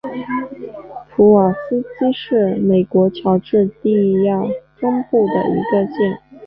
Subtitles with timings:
[1.11, 3.67] 普瓦斯基县是美国乔治
[4.25, 6.17] 亚州中部的一个县。